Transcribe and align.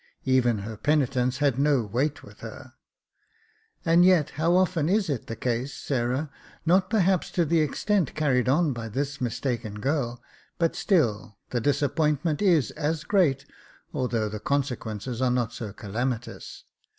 Even 0.25 0.57
her 0.65 0.77
penitence 0.77 1.37
had 1.37 1.59
no 1.59 1.83
weight 1.83 2.23
with 2.23 2.39
her." 2.39 2.73
And 3.85 4.03
yet, 4.03 4.31
how 4.31 4.55
often 4.55 4.89
is 4.89 5.11
it 5.11 5.27
the 5.27 5.35
case, 5.35 5.75
Sarah, 5.75 6.31
not 6.65 6.89
perhaps 6.89 7.29
to 7.29 7.45
the 7.45 7.59
extent 7.59 8.15
carried 8.15 8.49
on 8.49 8.73
by 8.73 8.89
this 8.89 9.21
mistaken 9.21 9.79
girl; 9.79 10.19
but 10.57 10.75
still, 10.75 11.37
the 11.51 11.61
disappointment 11.61 12.41
is 12.41 12.71
as 12.71 13.03
great, 13.03 13.45
although 13.93 14.27
the 14.27 14.39
consequences 14.39 15.21
are 15.21 15.29
not 15.29 15.53
so 15.53 15.71
calamitous. 15.71 16.63